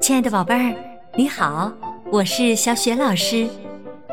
[0.00, 0.74] 亲爱的宝贝儿，
[1.14, 1.72] 你好，
[2.10, 3.48] 我是小雪老师，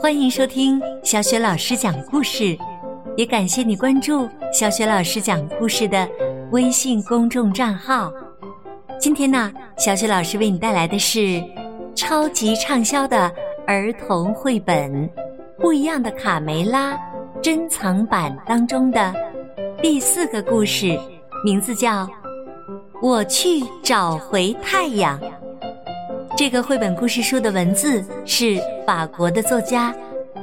[0.00, 2.56] 欢迎收听小雪老师讲故事，
[3.16, 6.08] 也感谢你关注小雪老师讲故事的
[6.50, 8.10] 微信公众账号。
[8.98, 11.42] 今天呢，小雪老师为你带来的是
[11.94, 13.30] 超级畅销的
[13.66, 14.90] 儿童绘本
[15.60, 16.94] 《不一样的卡梅拉》
[17.42, 19.12] 珍藏版当中的
[19.82, 20.98] 第四个故事，
[21.44, 22.06] 名字叫
[23.02, 25.18] 《我去找回太阳》。
[26.36, 29.92] 这个绘本故事书的文字是法国的作家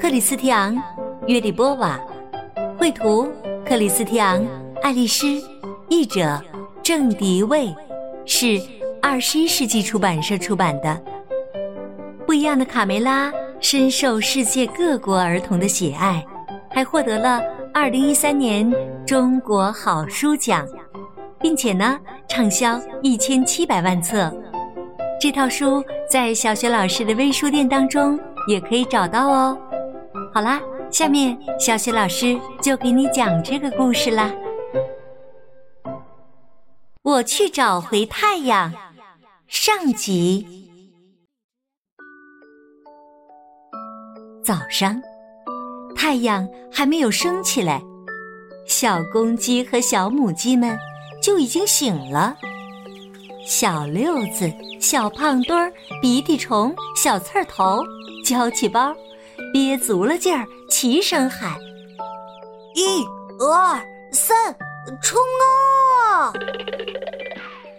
[0.00, 0.72] 克里斯蒂昂·
[1.26, 2.00] 约里波瓦，
[2.78, 3.28] 绘图
[3.66, 4.40] 克里斯蒂昂·
[4.84, 5.26] 爱丽丝，
[5.88, 6.40] 译者
[6.80, 7.74] 郑迪卫，
[8.24, 8.62] 是
[9.02, 11.02] 二十一世纪出版社出版的。
[12.24, 16.24] 不一样的卡梅拉深受世界各国儿童的喜爱，
[16.70, 18.72] 还获得了二零一三年
[19.04, 20.64] 中国好书奖，
[21.40, 24.32] 并且呢畅销一千七百万册。
[25.20, 29.58] 这套书在小学老师的微书店当中也可以找到哦。
[30.32, 34.32] 好啦，下面小学老师就给你讲这个故事啦。
[37.02, 38.72] 我去找回太阳，
[39.46, 40.46] 上集。
[44.42, 45.00] 早上，
[45.94, 47.80] 太阳还没有升起来，
[48.66, 50.78] 小公鸡和小母鸡们
[51.24, 52.36] 就已经醒了。
[53.46, 55.72] 小六子、小胖墩儿、
[56.02, 57.82] 鼻涕虫、小刺头、
[58.26, 58.94] 娇气包，
[59.50, 61.58] 憋足了劲儿，齐声喊
[62.76, 63.02] ：“一、
[63.42, 63.80] 二、
[64.12, 64.54] 三，
[65.02, 65.18] 冲
[66.12, 66.30] 啊！”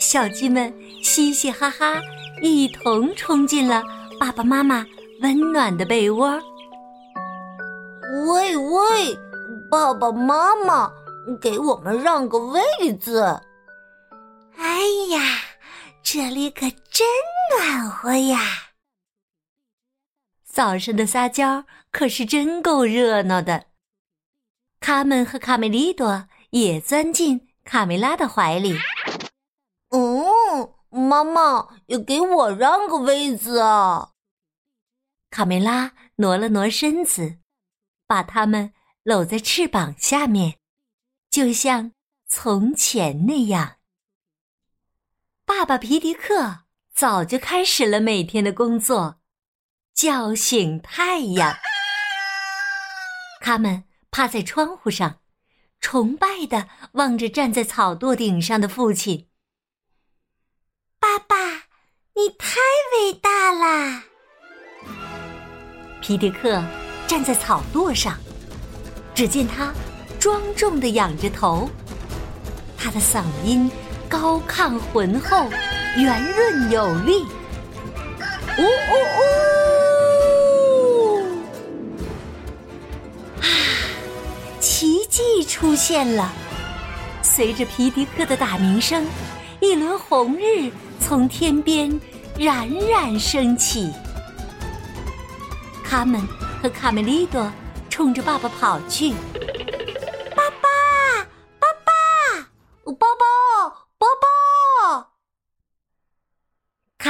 [0.00, 2.00] 小鸡们嘻嘻哈哈，
[2.40, 3.82] 一同冲进了
[4.18, 4.86] 爸爸妈妈
[5.20, 6.40] 温暖的被窝。
[8.28, 9.18] 喂喂，
[9.70, 10.90] 爸爸妈妈，
[11.40, 12.62] 给我们让个位
[13.00, 13.42] 子！
[14.56, 15.40] 哎呀！
[16.02, 17.04] 这里可真
[17.58, 18.38] 暖和呀！
[20.44, 23.66] 早上的撒娇可是真够热闹的。
[24.78, 28.78] 卡门和卡梅利多也钻进卡梅拉的怀里。
[29.90, 34.10] 嗯，妈妈也给我让个位子啊！
[35.30, 37.38] 卡梅拉挪了挪身子，
[38.06, 38.72] 把他们
[39.02, 40.58] 搂在翅膀下面，
[41.36, 41.92] 就像
[42.26, 43.76] 从前那样。
[45.44, 46.60] 爸爸皮迪克
[46.94, 49.20] 早就开始了每天的工作，
[49.92, 51.54] 叫醒太阳。
[53.42, 55.20] 他们趴在窗户上，
[55.78, 59.28] 崇拜的望着站在草垛顶上的父亲。
[60.98, 61.36] 爸爸，
[62.14, 62.56] 你太
[62.94, 64.04] 伟大啦！
[66.00, 66.64] 皮迪克
[67.06, 68.18] 站在草垛上，
[69.14, 69.70] 只见他
[70.26, 71.70] 庄重的仰着头，
[72.76, 73.70] 他的嗓音。
[74.08, 75.48] 高亢浑厚，
[75.96, 77.24] 圆润有力。
[78.58, 78.92] 呜呜
[83.38, 83.40] 呜！
[83.40, 83.46] 啊，
[84.58, 86.32] 奇迹出现了！
[87.22, 89.06] 随着皮迪克的打鸣声，
[89.60, 92.00] 一轮红日从天边
[92.36, 93.92] 冉冉升起。
[95.84, 96.20] 卡门
[96.60, 97.48] 和卡梅利多
[97.88, 99.14] 冲着爸爸跑去。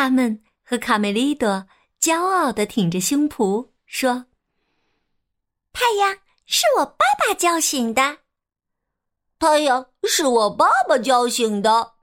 [0.06, 1.67] 他们和卡梅利多
[2.00, 4.27] 骄傲的挺着胸脯说
[5.75, 8.19] ：“太阳是我爸爸叫醒的，
[9.41, 11.94] 太阳是我爸爸叫醒的。”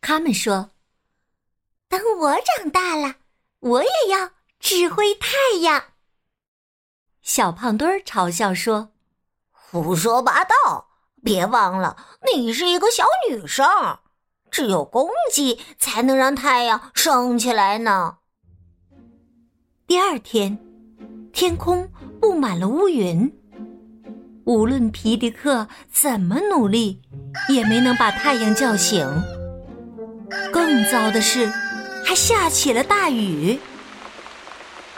[0.00, 0.70] 他们说
[1.90, 3.16] ：“等我长大了，
[3.58, 4.30] 我也要
[4.60, 5.86] 指挥太阳。”
[7.20, 8.92] 小胖墩儿嘲笑说
[9.50, 10.88] ：“胡说八道！
[11.24, 11.96] 别忘了，
[12.32, 13.66] 你是一个小女生。”
[14.50, 18.16] 只有公鸡才能让太阳升起来呢。
[19.86, 20.58] 第二天，
[21.32, 21.88] 天空
[22.20, 23.32] 布满了乌云，
[24.44, 27.00] 无论皮迪克怎么努力，
[27.48, 29.06] 也没能把太阳叫醒。
[30.52, 31.46] 更糟的是，
[32.04, 33.58] 还下起了大雨。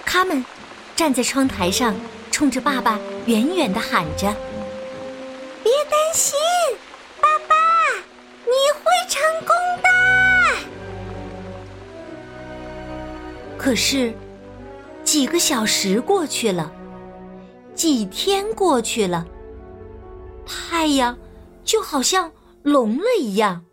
[0.06, 0.42] 他们
[0.96, 1.94] 站在窗台上，
[2.30, 4.34] 冲着爸爸远远的喊着
[5.62, 6.38] ：“别担心。”
[13.58, 14.14] 可是，
[15.02, 16.72] 几个小时过去了，
[17.74, 19.26] 几天过去了，
[20.46, 21.18] 太阳
[21.64, 22.32] 就好像
[22.62, 23.64] 聋了一样。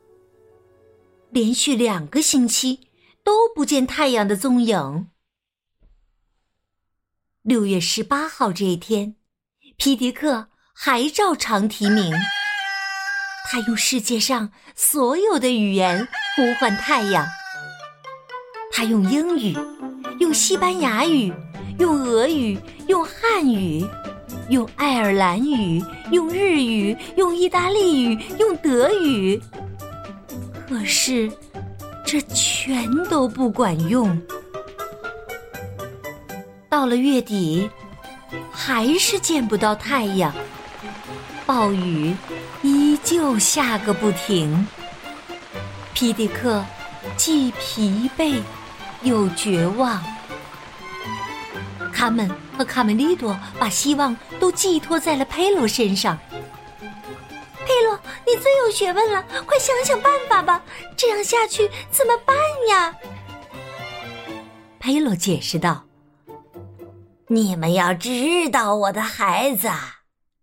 [1.30, 2.88] 连续两个星期
[3.24, 5.08] 都不见太阳的踪影。
[7.44, 9.16] 六月十八号这一天，
[9.78, 12.12] 皮迪克还照常提名。
[13.48, 17.24] 他用世界上所有的语言呼唤太阳。
[18.78, 19.58] 他用英语，
[20.20, 21.32] 用西班牙语，
[21.80, 23.88] 用俄语，用汉语，
[24.50, 25.82] 用爱尔兰语，
[26.12, 29.42] 用日语，用意大利语，用德语。
[30.68, 31.32] 可是，
[32.06, 34.22] 这全都不管用。
[36.68, 37.70] 到了月底，
[38.52, 40.34] 还是见不到太阳，
[41.46, 42.14] 暴雨
[42.62, 44.68] 依旧下个不停。
[45.94, 46.62] 皮迪克
[47.16, 48.36] 既疲惫
[49.06, 50.04] 又绝望。
[51.94, 56.18] 卡门和卡梅利多把希望都寄托在了佩罗身上。
[57.66, 57.98] 佩罗，
[58.28, 60.62] 你最有学问了，快想想办法吧！
[60.98, 62.36] 这样下去怎么办
[62.70, 62.94] 呀？
[64.80, 65.86] 佩罗解释道。
[67.28, 69.68] 你们要知道，我的孩子，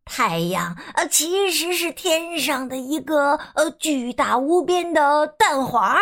[0.05, 5.97] 太阳呃其实是天上的一个呃巨大无边的蛋黄。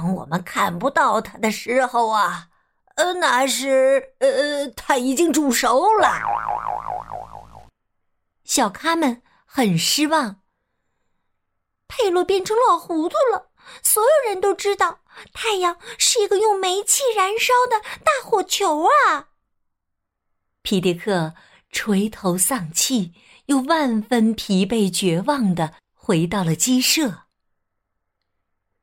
[0.00, 2.48] 当我们看不到它的时候啊，
[2.94, 6.10] 呃，那是呃它已经煮熟了。
[8.42, 10.40] 小咖们很失望。
[11.86, 13.50] 佩洛变成老糊涂了。
[13.82, 15.00] 所有人都知道，
[15.34, 19.28] 太阳是一个用煤气燃烧的大火球啊。
[20.62, 21.34] 皮迪克
[21.70, 23.12] 垂头丧气，
[23.46, 27.24] 又万分疲惫绝望的回到了鸡舍。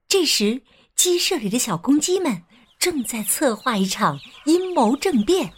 [0.08, 0.64] 这时，
[0.98, 2.42] 鸡舍里的小公鸡们
[2.80, 5.54] 正在策划一场阴谋政变。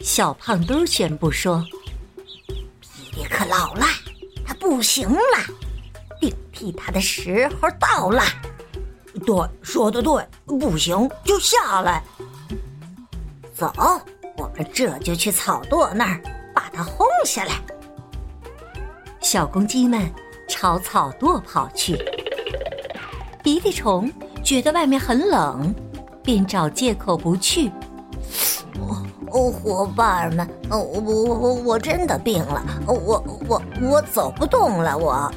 [0.00, 1.64] 小胖墩宣布说
[2.78, 3.86] ：“皮迪克老了，
[4.46, 5.18] 他不行了，
[6.20, 8.22] 顶替他的时候到了。
[9.24, 12.04] ”“对，说的对，不行就下来。
[13.56, 13.72] ”“走。”
[14.36, 16.22] 我们这就去草垛那儿
[16.54, 17.60] 把他轰下来。
[19.20, 20.08] 小公鸡们
[20.48, 21.96] 朝草垛跑去。
[23.42, 24.12] 鼻涕虫
[24.42, 25.74] 觉得外面很冷，
[26.22, 27.70] 便找借口不去。
[29.30, 34.96] 哦，伙伴们，我我我我真的病了，我我我走不动了。
[34.96, 35.32] 我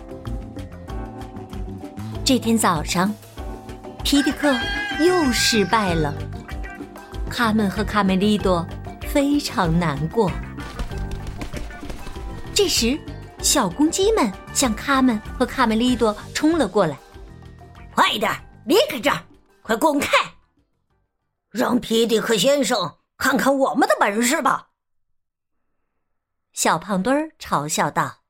[2.23, 3.13] 这天早上，
[4.03, 4.53] 皮迪克
[4.99, 6.13] 又失败了。
[7.29, 8.65] 卡门和卡梅利多。
[9.11, 10.31] 非常难过。
[12.53, 12.97] 这时，
[13.41, 16.97] 小公鸡们向卡门和卡梅利多冲了过来。
[18.01, 18.31] 快点
[18.65, 19.23] 离开这儿！
[19.61, 20.07] 快滚开！
[21.51, 24.69] 让皮迪克先生看看我们的本事吧！
[26.51, 28.21] 小胖墩儿嘲笑道：“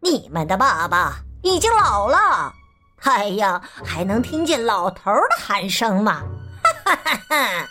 [0.00, 2.50] 你们的爸爸已经老了，
[2.96, 6.22] 太阳还能听见老头的喊声吗？”
[6.64, 7.68] 哈哈哈哈！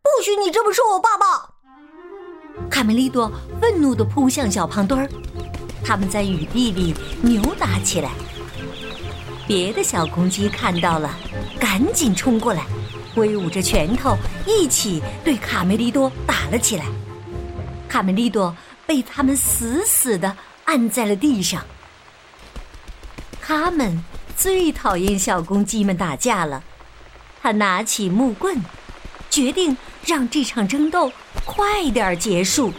[0.00, 1.50] 不许你这么说我爸爸！
[2.70, 3.28] 卡梅利多
[3.60, 5.10] 愤怒的扑向小胖墩儿，
[5.84, 8.12] 他们在雨地里扭打起来。
[9.46, 11.16] 别的小公鸡看到了，
[11.58, 12.64] 赶紧冲过来，
[13.14, 14.16] 挥舞着拳头，
[14.46, 16.84] 一起对卡梅利多打了起来。
[17.88, 18.54] 卡梅利多
[18.86, 21.64] 被他们死死的按在了地上。
[23.40, 24.02] 他们
[24.36, 26.62] 最讨厌小公鸡们打架了，
[27.40, 28.60] 他拿起木棍，
[29.30, 29.76] 决定。
[30.04, 31.10] 让这场争斗
[31.44, 32.72] 快点结束！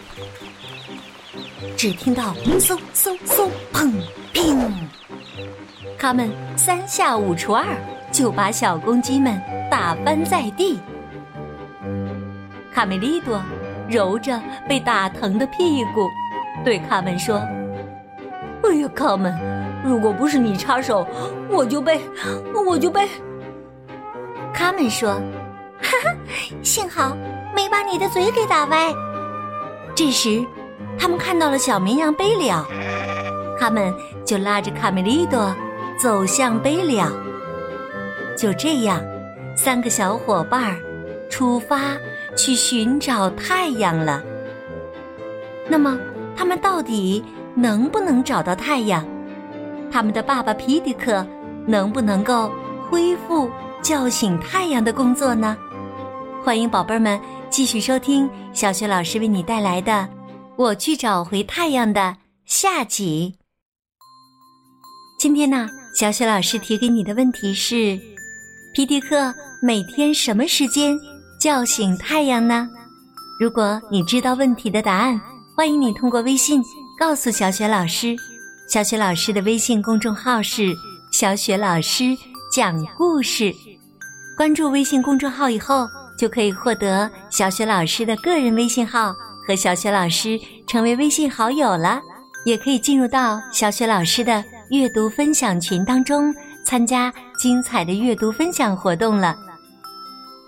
[1.75, 3.91] 只听到嗖嗖嗖，砰
[4.33, 4.71] 砰，
[5.99, 7.65] 他们三下五除二
[8.11, 10.79] 就把小公鸡们打翻在地。
[12.73, 13.41] 卡梅利多
[13.89, 16.07] 揉着被打疼的屁股，
[16.63, 17.37] 对卡门说
[18.63, 19.33] ：“哎呀，卡门，
[19.83, 21.05] 如果不是你插手，
[21.49, 21.99] 我就被
[22.65, 23.07] 我就被……”
[24.53, 25.19] 卡门说。
[25.79, 26.09] 哈哈，
[26.63, 27.15] 幸好
[27.55, 28.91] 没把你的嘴给打歪。
[29.93, 30.43] 这时，
[30.97, 32.65] 他们看到了小绵羊贝了，
[33.59, 33.93] 他们
[34.25, 35.55] 就拉着卡梅利多
[35.99, 37.11] 走向悲了。
[38.37, 39.01] 就这样，
[39.55, 40.79] 三个小伙伴儿
[41.29, 41.97] 出发
[42.35, 44.23] 去寻找太阳了。
[45.67, 45.99] 那么，
[46.35, 47.23] 他们到底
[47.55, 49.05] 能不能找到太阳？
[49.91, 51.25] 他们的爸爸皮迪克
[51.65, 52.51] 能不能够
[52.89, 53.49] 恢复
[53.81, 55.57] 叫醒太阳的工作呢？
[56.43, 59.91] 欢迎宝贝儿们继续收听小雪老师为你带来的
[60.55, 63.35] 《我去找回太阳》的下集。
[65.19, 67.99] 今天呢，小雪老师提给你的问题是：
[68.71, 70.95] 皮迪克每天什么时间
[71.39, 72.69] 叫醒太阳呢？
[73.39, 75.19] 如果你知道问题的答案，
[75.55, 76.61] 欢迎你通过微信
[76.99, 78.15] 告诉小雪老师。
[78.69, 80.71] 小雪老师的微信公众号是
[81.11, 82.15] “小雪老师
[82.53, 83.51] 讲故事”。
[84.37, 85.87] 关注微信公众号以后。
[86.19, 89.13] 就可以获得小雪老师的个人微信号，
[89.47, 92.01] 和小雪老师成为微信好友了。
[92.43, 96.33] 也可以进入到小雪老师的阅读分享群当中，
[96.63, 99.35] 参加精彩的阅读分享活动了。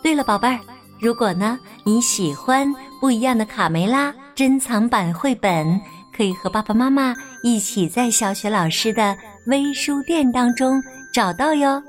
[0.04, 0.60] 对了，宝贝儿，
[1.00, 2.68] 如果呢你喜欢
[3.00, 5.80] 不一样的卡梅拉珍藏版绘本，
[6.16, 10.82] 可以和爸爸妈妈一起在小雪老师的微书店当中
[11.14, 11.82] 找到哟。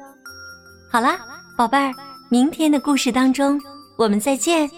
[0.91, 1.19] 好啦，
[1.57, 1.93] 宝贝儿，
[2.29, 3.61] 明天的故事当中
[3.97, 4.71] 我们再见。